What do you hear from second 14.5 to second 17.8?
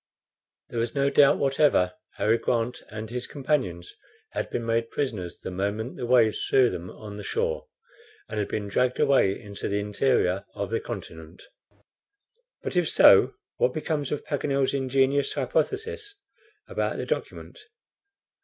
ingenious hypothesis about the document?